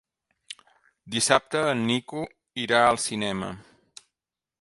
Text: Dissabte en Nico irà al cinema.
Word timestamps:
Dissabte 1.15 1.61
en 1.73 1.83
Nico 1.89 2.23
irà 2.63 2.81
al 2.87 2.99
cinema. 3.05 3.51